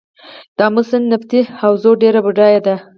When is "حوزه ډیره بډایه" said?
1.59-2.61